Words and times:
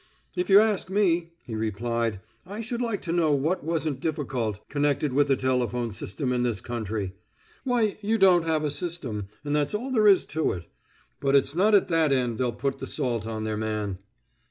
"If 0.35 0.49
you 0.49 0.59
ask 0.59 0.89
me," 0.89 1.29
he 1.45 1.53
replied, 1.53 2.21
"I 2.43 2.61
should 2.61 2.81
like 2.81 3.03
to 3.03 3.11
know 3.11 3.33
what 3.33 3.63
wasn't 3.63 3.99
difficult 3.99 4.59
connected 4.67 5.13
with 5.13 5.27
the 5.27 5.35
telephone 5.35 5.91
system 5.91 6.33
in 6.33 6.41
this 6.41 6.59
country! 6.59 7.13
Why, 7.65 7.99
you 8.01 8.17
don't 8.17 8.47
have 8.47 8.63
a 8.63 8.71
system, 8.71 9.27
and 9.45 9.55
that's 9.55 9.75
all 9.75 9.91
there 9.91 10.07
is 10.07 10.25
to 10.33 10.53
it. 10.53 10.63
But 11.19 11.35
it's 11.35 11.53
not 11.53 11.75
at 11.75 11.87
that 11.89 12.11
end 12.11 12.39
they'll 12.39 12.51
put 12.51 12.79
the 12.79 12.87
salt 12.87 13.27
on 13.27 13.43
their 13.43 13.57
man." 13.57 13.99